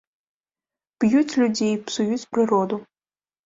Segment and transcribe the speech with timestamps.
[1.03, 2.85] Б'юць людзей, псуюць прыроду.